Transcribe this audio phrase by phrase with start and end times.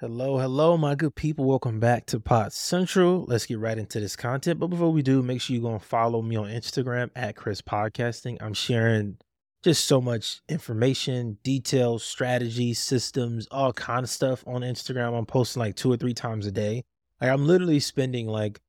[0.00, 1.44] Hello, hello, my good people.
[1.44, 3.24] Welcome back to Pod Central.
[3.26, 4.60] Let's get right into this content.
[4.60, 7.60] But before we do, make sure you go and follow me on Instagram at Chris
[7.62, 8.36] Podcasting.
[8.40, 9.18] I'm sharing
[9.64, 15.18] just so much information, details, strategies, systems, all kind of stuff on Instagram.
[15.18, 16.84] I'm posting like two or three times a day.
[17.20, 18.60] Like I'm literally spending like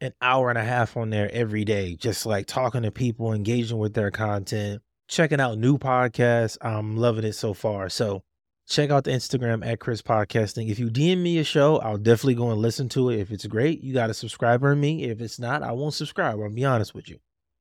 [0.00, 3.76] an hour and a half on there every day, just like talking to people, engaging
[3.76, 6.56] with their content, checking out new podcasts.
[6.62, 7.90] I'm loving it so far.
[7.90, 8.22] So
[8.68, 10.70] check out the Instagram at Chris Podcasting.
[10.70, 13.20] If you DM me a show, I'll definitely go and listen to it.
[13.20, 15.04] If it's great, you got a subscriber in me.
[15.04, 16.38] If it's not, I won't subscribe.
[16.40, 17.18] I'll be honest with you.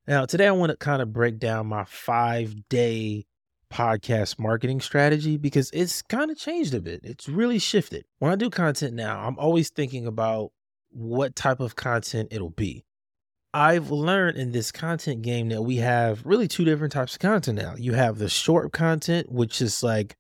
[0.08, 3.26] Now, today I want to kind of break down my five day
[3.72, 7.02] podcast marketing strategy because it's kind of changed a bit.
[7.04, 8.06] It's really shifted.
[8.20, 10.52] When I do content now, I'm always thinking about
[10.90, 12.84] what type of content it'll be.
[13.54, 17.58] I've learned in this content game that we have really two different types of content
[17.58, 17.76] now.
[17.78, 20.16] You have the short content, which is like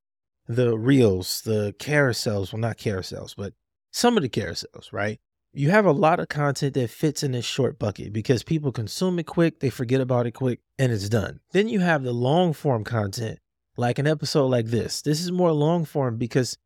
[0.55, 3.53] the reels, the carousels, well, not carousels, but
[3.91, 5.19] some of the carousels, right?
[5.53, 9.19] You have a lot of content that fits in this short bucket because people consume
[9.19, 11.41] it quick, they forget about it quick, and it's done.
[11.51, 13.39] Then you have the long form content,
[13.75, 15.01] like an episode like this.
[15.01, 16.57] This is more long form because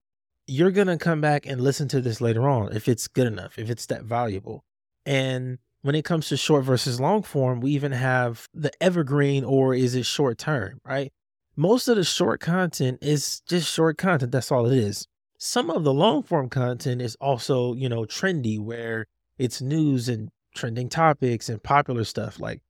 [0.48, 3.58] you're going to come back and listen to this later on if it's good enough,
[3.58, 4.64] if it's that valuable.
[5.06, 9.74] And when it comes to short versus long form, we even have the evergreen or
[9.74, 11.12] is it short term, right?
[11.58, 14.34] Most of the short content is just short content.
[14.34, 15.08] That's all it is.
[15.38, 20.32] Some of the long form content is also, you know, trendy where it's news and
[20.54, 22.62] trending topics and popular stuff like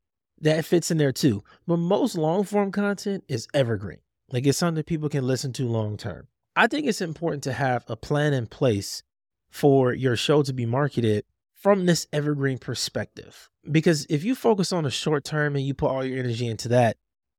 [0.42, 1.44] that fits in there too.
[1.66, 4.00] But most long form content is evergreen.
[4.32, 6.28] Like it's something people can listen to long term.
[6.56, 9.02] I think it's important to have a plan in place
[9.50, 13.50] for your show to be marketed from this evergreen perspective.
[13.72, 16.68] Because if you focus on the short term and you put all your energy into
[16.68, 16.98] that,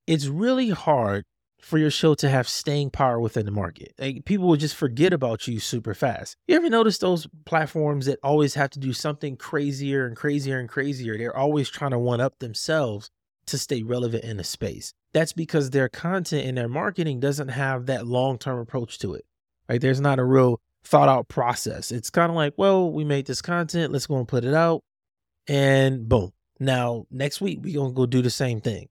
[0.08, 1.24] it's really hard
[1.66, 3.92] for your show to have staying power within the market.
[3.98, 6.36] Like people will just forget about you super fast.
[6.46, 10.68] You ever notice those platforms that always have to do something crazier and crazier and
[10.68, 11.18] crazier?
[11.18, 13.10] They're always trying to one up themselves
[13.48, 14.92] to stay relevant in the space.
[15.12, 19.24] That's because their content and their marketing doesn't have that long term approach to it.
[19.68, 19.80] Right?
[19.80, 21.90] There's not a real thought out process.
[21.90, 24.84] It's kind of like, well, we made this content, let's go and put it out,
[25.48, 26.30] and boom.
[26.60, 28.86] Now, next week, we're going to go do the same thing.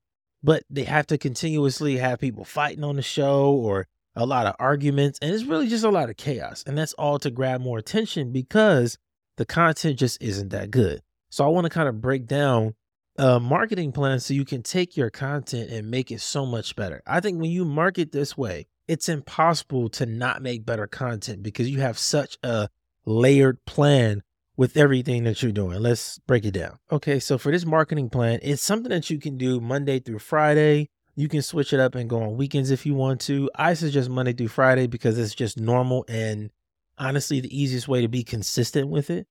[0.45, 4.55] But they have to continuously have people fighting on the show or a lot of
[4.59, 5.17] arguments.
[5.19, 6.63] And it's really just a lot of chaos.
[6.67, 8.99] And that's all to grab more attention because
[9.37, 11.01] the content just isn't that good.
[11.31, 12.75] So I want to kind of break down
[13.17, 17.01] a marketing plan so you can take your content and make it so much better.
[17.07, 21.69] I think when you market this way, it's impossible to not make better content because
[21.69, 22.69] you have such a
[23.03, 24.21] layered plan
[24.57, 25.79] with everything that you're doing.
[25.79, 26.79] Let's break it down.
[26.91, 30.89] Okay, so for this marketing plan, it's something that you can do Monday through Friday.
[31.15, 33.49] You can switch it up and go on weekends if you want to.
[33.55, 36.49] I suggest Monday through Friday because it's just normal and
[36.97, 39.27] honestly the easiest way to be consistent with it.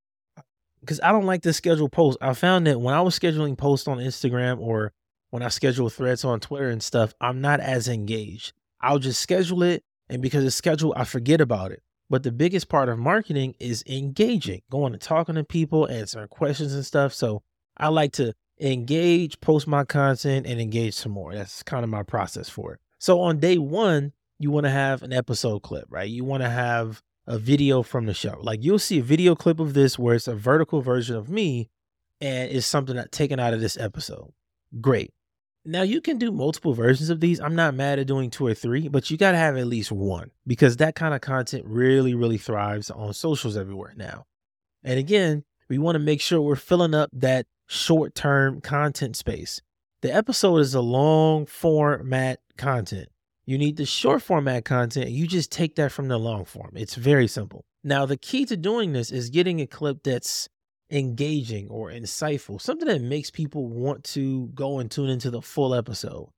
[0.81, 2.17] Because I don't like to schedule posts.
[2.21, 4.93] I found that when I was scheduling posts on Instagram or
[5.31, 8.53] when I schedule threads on Twitter and stuff, I'm not as engaged.
[8.81, 9.83] I'll just schedule it.
[10.09, 11.81] And because it's scheduled, I forget about it.
[12.09, 16.73] But the biggest part of marketing is engaging, going and talking to people, answering questions
[16.73, 17.13] and stuff.
[17.13, 17.41] So
[17.77, 21.33] I like to engage, post my content, and engage some more.
[21.33, 22.79] That's kind of my process for it.
[22.99, 26.09] So on day one, you want to have an episode clip, right?
[26.09, 28.37] You want to have a video from the show.
[28.41, 31.69] Like you'll see a video clip of this where it's a vertical version of me
[32.21, 34.31] and it's something that taken out of this episode.
[34.79, 35.14] Great.
[35.67, 37.39] Now you can do multiple versions of these.
[37.39, 39.91] I'm not mad at doing two or three, but you got to have at least
[39.91, 44.25] one because that kind of content really, really thrives on socials everywhere now.
[44.83, 49.61] And again, we want to make sure we're filling up that short term content space.
[50.01, 53.09] The episode is a long format content.
[53.47, 55.09] You need the short format content.
[55.09, 56.71] You just take that from the long form.
[56.75, 57.65] It's very simple.
[57.83, 60.49] Now, the key to doing this is getting a clip that's
[60.91, 65.73] engaging or insightful, something that makes people want to go and tune into the full
[65.73, 66.29] episode.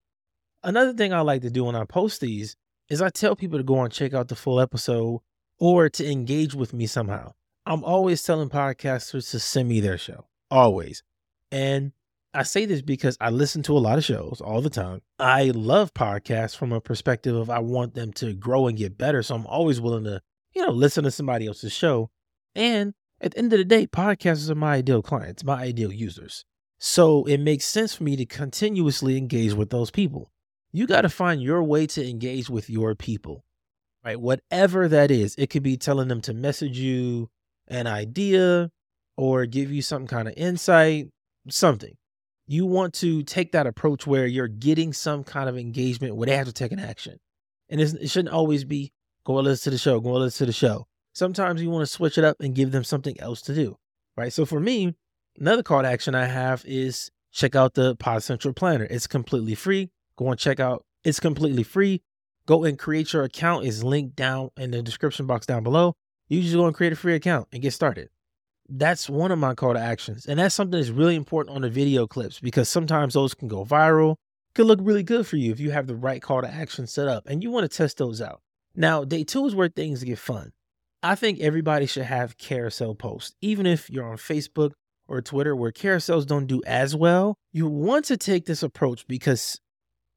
[0.64, 2.56] Another thing I like to do when I post these
[2.90, 5.22] is I tell people to go and check out the full episode
[5.60, 7.34] or to engage with me somehow.
[7.66, 11.04] I'm always telling podcasters to send me their show, always.
[11.52, 11.92] And
[12.34, 15.02] I say this because I listen to a lot of shows all the time.
[15.20, 19.24] I love podcasts from a perspective of I want them to grow and get better.
[19.24, 20.22] So I'm always willing to,
[20.54, 22.10] you know, listen to somebody else's show.
[22.56, 26.46] And at the end of the day, podcasters are my ideal clients, my ideal users.
[26.80, 30.32] So it makes sense for me to continuously engage with those people.
[30.72, 33.44] You got to find your way to engage with your people,
[34.06, 34.20] right?
[34.20, 37.30] Whatever that is, it could be telling them to message you
[37.68, 38.70] an idea
[39.16, 41.08] or give you some kind of insight,
[41.50, 41.96] something.
[42.46, 46.38] You want to take that approach where you're getting some kind of engagement where they
[46.38, 47.18] have to take an action.
[47.70, 48.94] And it shouldn't always be
[49.26, 50.88] go listen to the show, go listen to the show.
[51.18, 53.76] Sometimes you want to switch it up and give them something else to do,
[54.16, 54.32] right?
[54.32, 54.94] So for me,
[55.40, 58.86] another call to action I have is check out the Pod Central Planner.
[58.88, 59.90] It's completely free.
[60.16, 60.86] Go and check out.
[61.04, 62.04] It's completely free.
[62.46, 63.66] Go and create your account.
[63.66, 65.96] is linked down in the description box down below.
[66.28, 68.10] You just go and create a free account and get started.
[68.70, 70.28] That's one of my call to actions.
[70.28, 73.66] And that's something that's really important on the video clips because sometimes those can go
[73.66, 74.18] viral,
[74.54, 77.08] could look really good for you if you have the right call to action set
[77.08, 78.40] up and you want to test those out.
[78.76, 80.52] Now, day two is where things get fun.
[81.04, 84.72] I think everybody should have carousel posts, even if you're on Facebook
[85.08, 87.38] or Twitter where carousels don't do as well.
[87.52, 89.60] You want to take this approach because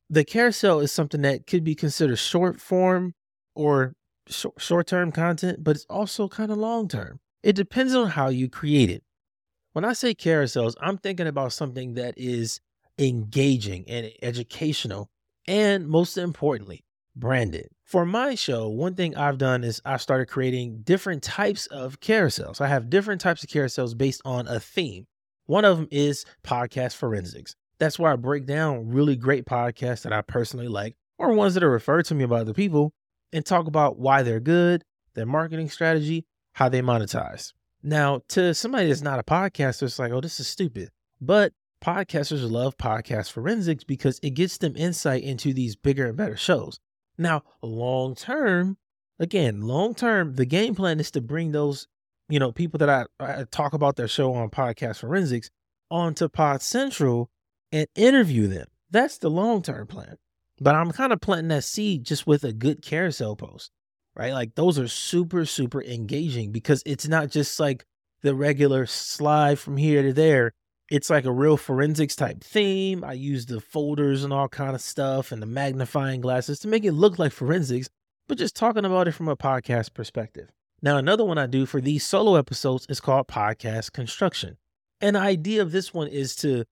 [0.08, 3.14] the carousel is something that could be considered short form
[3.54, 3.94] or
[4.28, 7.20] short term content, but it's also kind of long term.
[7.42, 9.02] It depends on how you create it.
[9.72, 12.60] When I say carousels, I'm thinking about something that is
[12.98, 15.08] engaging and educational,
[15.46, 16.84] and most importantly,
[17.14, 17.68] branded.
[17.90, 22.60] For my show, one thing I've done is I've started creating different types of carousels.
[22.60, 25.08] I have different types of carousels based on a theme.
[25.46, 27.56] One of them is podcast forensics.
[27.80, 31.64] That's where I break down really great podcasts that I personally like or ones that
[31.64, 32.92] are referred to me by other people
[33.32, 34.84] and talk about why they're good,
[35.14, 37.54] their marketing strategy, how they monetize.
[37.82, 40.90] Now, to somebody that's not a podcaster, it's like, oh, this is stupid.
[41.20, 41.54] But
[41.84, 46.78] podcasters love podcast forensics because it gets them insight into these bigger and better shows.
[47.20, 48.78] Now, long term,
[49.18, 51.86] again, long term, the game plan is to bring those,
[52.30, 55.50] you know, people that I, I talk about their show on podcast forensics
[55.90, 57.30] onto Pod Central
[57.72, 58.68] and interview them.
[58.90, 60.16] That's the long term plan.
[60.62, 63.70] But I'm kind of planting that seed just with a good carousel post,
[64.16, 64.32] right?
[64.32, 67.84] Like those are super, super engaging because it's not just like
[68.22, 70.52] the regular slide from here to there.
[70.90, 73.04] It's like a real forensics type theme.
[73.04, 76.84] I use the folders and all kind of stuff and the magnifying glasses to make
[76.84, 77.88] it look like forensics,
[78.28, 80.48] but just talking about it from a podcast perspective.
[80.82, 84.56] Now, another one I do for these solo episodes is called podcast construction.
[85.00, 86.64] And the idea of this one is to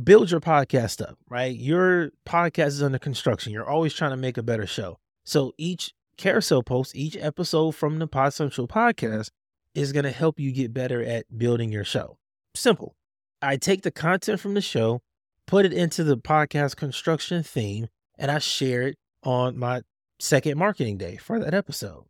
[0.00, 1.54] build your podcast up, right?
[1.54, 3.52] Your podcast is under construction.
[3.52, 4.98] You're always trying to make a better show.
[5.24, 9.30] So each carousel post, each episode from the Pod Central podcast
[9.74, 12.18] is going to help you get better at building your show.
[12.54, 12.94] Simple.
[13.42, 15.00] I take the content from the show,
[15.46, 17.88] put it into the podcast construction theme,
[18.18, 19.82] and I share it on my
[20.18, 22.04] second marketing day for that episode.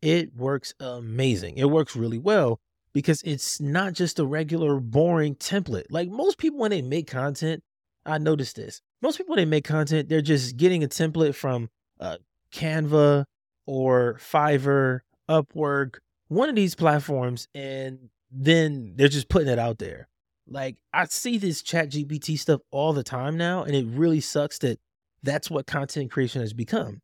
[0.00, 1.56] It works amazing.
[1.56, 2.60] It works really well
[2.92, 5.86] because it's not just a regular boring template.
[5.90, 7.62] Like most people, when they make content,
[8.04, 8.80] I noticed this.
[9.02, 11.68] Most people, when they make content, they're just getting a template from
[11.98, 12.18] uh,
[12.52, 13.24] Canva
[13.66, 15.96] or Fiverr, Upwork,
[16.28, 20.08] one of these platforms, and then they're just putting it out there.
[20.48, 24.58] Like I see this chat GPT stuff all the time now, and it really sucks
[24.58, 24.78] that
[25.22, 27.00] that's what content creation has become.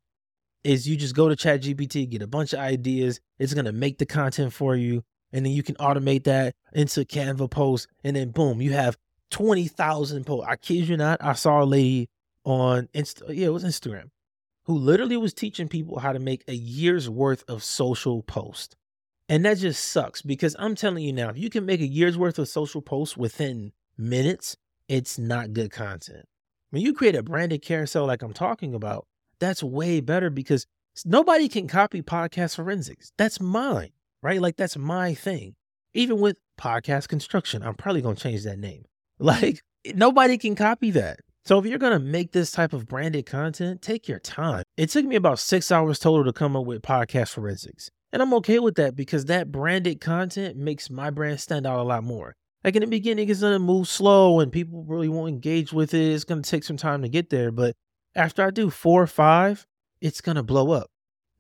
[0.65, 3.99] Is you just go to chat GPT, get a bunch of ideas, it's gonna make
[3.99, 5.03] the content for you,
[5.33, 8.97] and then you can automate that into Canva posts, and then boom, you have
[9.31, 10.47] 20,000 posts.
[10.49, 12.09] I kid you not, I saw a lady
[12.45, 14.11] on Insta, yeah, it was Instagram,
[14.67, 18.77] who literally was teaching people how to make a year's worth of social posts.
[19.29, 22.19] And that just sucks because I'm telling you now, if you can make a year's
[22.19, 24.57] worth of social posts within minutes,
[24.89, 26.27] it's not good content.
[26.71, 29.07] When you create a branded carousel like I'm talking about,
[29.39, 30.67] that's way better because
[31.05, 33.13] nobody can copy podcast forensics.
[33.17, 33.93] That's mine
[34.23, 34.41] right?
[34.41, 35.55] Like that's my thing.
[35.95, 38.85] Even with podcast construction, I'm probably going to change that name.
[39.19, 39.63] Like
[39.95, 41.21] nobody can copy that.
[41.45, 44.65] So if you're going to make this type of branded content, take your time.
[44.77, 47.89] It took me about six hours total to come up with podcast forensics.
[48.13, 51.83] And I'm okay with that because that branded content makes my brand stand out a
[51.83, 52.35] lot more.
[52.63, 56.13] Like in the beginning, it's to move slow and people really won't engage with it.
[56.13, 57.51] It's to take some time to get there.
[57.51, 57.75] But
[58.15, 59.67] after I do four or five,
[60.01, 60.91] it's to blow up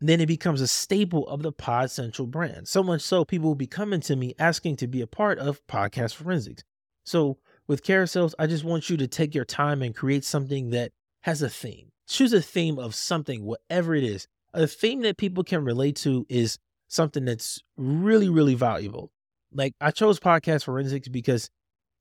[0.08, 2.66] then it becomes a staple of the Pod Central brand.
[2.66, 5.64] So much so, people will be coming to me asking to be a part of
[5.66, 6.64] Podcast Forensics.
[7.04, 7.38] So
[7.68, 10.90] with carousels, I just want you to take your time and create something that
[11.22, 11.90] has a theme.
[12.08, 14.26] Choose a theme of something, whatever it is.
[14.54, 19.10] A theme that people can relate to is something that's really, really valuable.
[19.52, 21.50] Like I chose Podcast Forensics because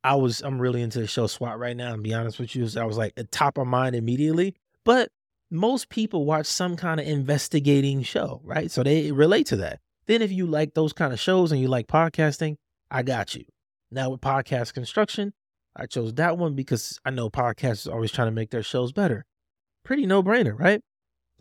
[0.04, 1.94] I was I'm really into the show SWAT right now.
[1.94, 4.56] And be honest with you, I was like at top of mind immediately.
[4.84, 5.10] But
[5.50, 8.72] most people watch some kind of investigating show, right?
[8.72, 9.80] So they relate to that.
[10.08, 12.56] Then if you like those kind of shows and you like podcasting,
[12.90, 13.44] I got you.
[13.92, 15.34] Now with podcast construction,
[15.76, 18.92] I chose that one because I know podcasts are always trying to make their shows
[18.92, 19.26] better.
[19.84, 20.82] Pretty no brainer, right?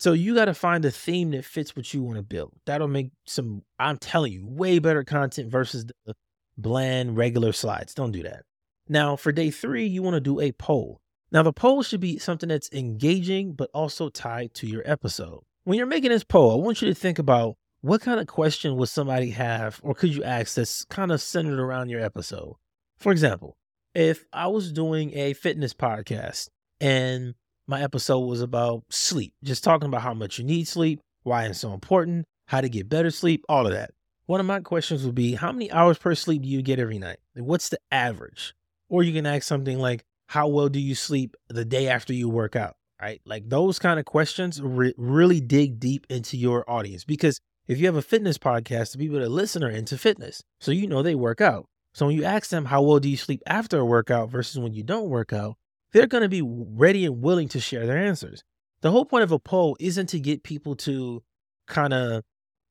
[0.01, 2.55] So you got to find a theme that fits what you want to build.
[2.65, 6.15] That'll make some, I'm telling you, way better content versus the
[6.57, 7.95] bland regular slides.
[7.95, 8.45] Don't do that.
[8.89, 11.01] Now for day three, you want to do a poll.
[11.33, 15.43] Now, the poll should be something that's engaging, but also tied to your episode.
[15.63, 18.77] When you're making this poll, I want you to think about what kind of question
[18.77, 22.55] would somebody have or could you ask that's kind of centered around your episode?
[22.99, 23.57] For example,
[23.95, 26.49] if I was doing a fitness podcast
[26.81, 27.35] and
[27.71, 31.61] my episode was about sleep, just talking about how much you need sleep, why it's
[31.61, 33.93] so important, how to get better sleep, all of that.
[34.27, 36.99] One of my questions would be how many hours per sleep do you get every
[36.99, 37.19] night?
[37.37, 38.55] what's the average?
[38.89, 42.29] Or you can ask something like, how well do you sleep the day after you
[42.29, 42.77] work out?
[43.01, 43.21] Right?
[43.25, 47.87] Like those kind of questions re- really dig deep into your audience because if you
[47.87, 50.43] have a fitness podcast, the people that listen are into fitness.
[50.61, 51.67] So you know they work out.
[51.95, 54.75] So when you ask them how well do you sleep after a workout versus when
[54.75, 55.57] you don't work out,
[55.93, 58.43] they're going to be ready and willing to share their answers.
[58.83, 61.23] The whole point of a poll isn't to get people to
[61.67, 62.23] kind of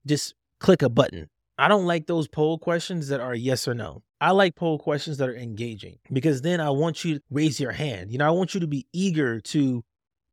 [0.06, 1.30] just click a button.
[1.58, 4.04] I don't like those poll questions that are yes or no.
[4.22, 7.72] I like poll questions that are engaging because then I want you to raise your
[7.72, 8.12] hand.
[8.12, 9.84] You know, I want you to be eager to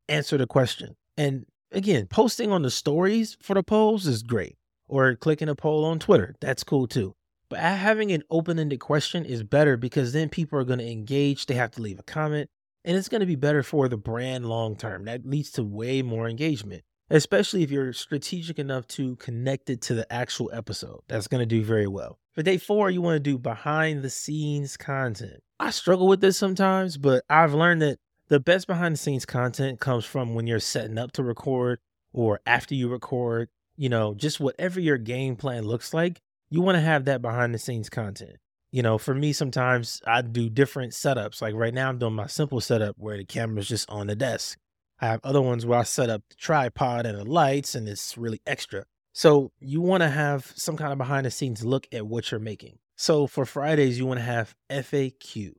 [0.08, 0.96] answer the question.
[1.16, 4.56] And again, posting on the stories for the polls is great,
[4.88, 6.34] or clicking a poll on Twitter.
[6.40, 7.14] That's cool too.
[7.48, 11.46] But having an open ended question is better because then people are going to engage.
[11.46, 12.50] They have to leave a comment,
[12.86, 15.04] and it's going to be better for the brand long term.
[15.04, 19.94] That leads to way more engagement, especially if you're strategic enough to connect it to
[19.94, 21.00] the actual episode.
[21.08, 22.18] That's going to do very well.
[22.32, 25.42] For day four, you want to do behind the scenes content.
[25.58, 29.80] I struggle with this sometimes, but I've learned that the best behind the scenes content
[29.80, 31.80] comes from when you're setting up to record
[32.12, 36.76] or after you record, you know, just whatever your game plan looks like, you want
[36.76, 38.36] to have that behind the scenes content
[38.76, 41.40] you know, for me, sometimes I do different setups.
[41.40, 44.58] Like right now, I'm doing my simple setup where the camera's just on the desk.
[45.00, 48.18] I have other ones where I set up the tripod and the lights, and it's
[48.18, 48.84] really extra.
[49.14, 52.38] So you want to have some kind of behind the scenes look at what you're
[52.38, 52.76] making.
[52.96, 55.52] So for Fridays, you want to have FAQ,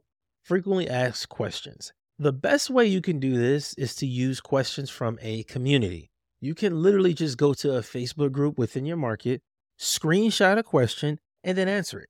[0.44, 1.94] frequently asked questions.
[2.20, 6.12] The best way you can do this is to use questions from a community.
[6.40, 9.42] You can literally just go to a Facebook group within your market,
[9.80, 12.10] screenshot a question, and then answer it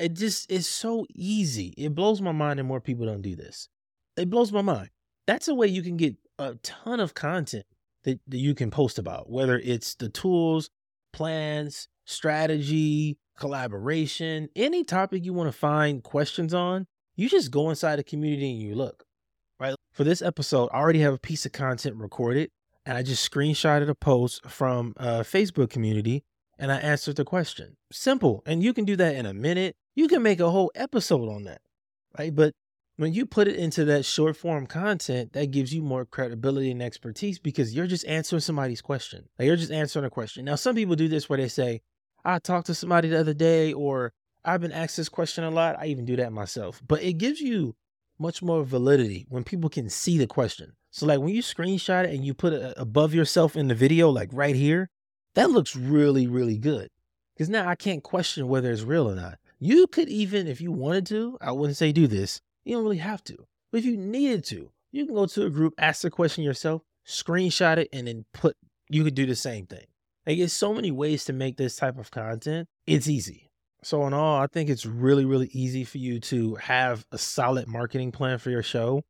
[0.00, 1.74] it just is so easy.
[1.76, 3.68] It blows my mind, and more people don't do this.
[4.16, 4.90] It blows my mind.
[5.26, 7.64] That's a way you can get a ton of content
[8.04, 10.70] that, that you can post about, whether it's the tools,
[11.12, 16.86] plans, strategy, collaboration, any topic you want to find questions on.
[17.16, 19.04] You just go inside the community and you look.
[19.58, 19.74] Right.
[19.92, 22.50] For this episode, I already have a piece of content recorded,
[22.86, 26.24] and I just screenshotted a post from a Facebook community
[26.60, 27.76] and I answered the question.
[27.90, 28.42] Simple.
[28.44, 29.76] And you can do that in a minute.
[29.94, 31.60] You can make a whole episode on that.
[32.18, 32.34] Right.
[32.34, 32.54] But
[32.96, 36.82] when you put it into that short form content, that gives you more credibility and
[36.82, 39.28] expertise because you're just answering somebody's question.
[39.38, 40.44] Like you're just answering a question.
[40.44, 41.80] Now, some people do this where they say,
[42.24, 44.12] I talked to somebody the other day, or
[44.44, 45.76] I've been asked this question a lot.
[45.78, 46.82] I even do that myself.
[46.86, 47.74] But it gives you
[48.18, 50.74] much more validity when people can see the question.
[50.90, 54.10] So, like when you screenshot it and you put it above yourself in the video,
[54.10, 54.90] like right here,
[55.34, 56.90] that looks really, really good.
[57.34, 59.38] Because now I can't question whether it's real or not.
[59.62, 62.40] You could even, if you wanted to, I wouldn't say do this.
[62.64, 63.36] You don't really have to.
[63.70, 66.80] But if you needed to, you can go to a group, ask the question yourself,
[67.06, 68.56] screenshot it, and then put,
[68.88, 69.84] you could do the same thing.
[70.26, 72.68] Like, there's so many ways to make this type of content.
[72.86, 73.50] It's easy.
[73.82, 77.68] So, in all, I think it's really, really easy for you to have a solid
[77.68, 79.02] marketing plan for your show.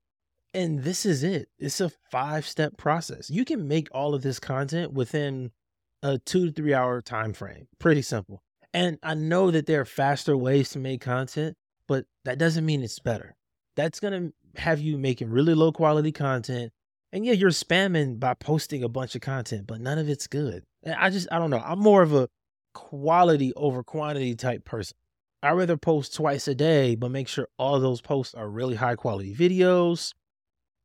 [0.52, 1.48] And this is it.
[1.58, 3.30] It's a five step process.
[3.30, 5.52] You can make all of this content within
[6.02, 7.68] a two to three hour time frame.
[7.78, 8.42] Pretty simple.
[8.72, 11.56] And I know that there are faster ways to make content,
[11.88, 13.36] but that doesn't mean it's better.
[13.76, 16.72] That's going to have you making really low quality content.
[17.12, 20.64] And yeah, you're spamming by posting a bunch of content, but none of it's good.
[20.82, 21.62] And I just, I don't know.
[21.64, 22.28] I'm more of a
[22.72, 24.96] quality over quantity type person.
[25.42, 28.94] I'd rather post twice a day, but make sure all those posts are really high
[28.94, 30.12] quality videos.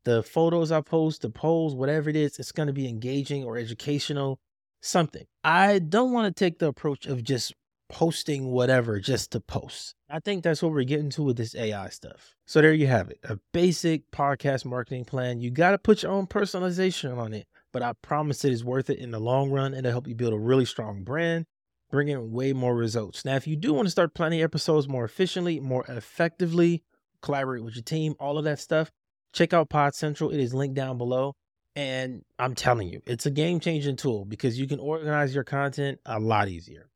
[0.06, 3.58] The photos I post, the polls, whatever it is, it's going to be engaging or
[3.58, 4.40] educational
[4.82, 5.26] something.
[5.44, 7.54] I don't want to take the approach of just
[7.90, 9.96] posting whatever just to post.
[10.10, 12.36] I think that's what we're getting to with this AI stuff.
[12.46, 13.20] So there you have it.
[13.24, 15.40] A basic podcast marketing plan.
[15.40, 18.90] You got to put your own personalization on it, but I promise it is worth
[18.90, 21.46] it in the long run and it'll help you build a really strong brand,
[21.92, 23.26] bring in way more results.
[23.26, 26.84] Now, if you do want to start planning episodes more efficiently, more effectively,
[27.22, 28.92] collaborate with your team, all of that stuff,
[29.34, 30.32] check out Pod Central.
[30.32, 31.36] It is linked down below.
[31.76, 36.00] And I'm telling you, it's a game changing tool because you can organize your content
[36.06, 36.90] a lot easier.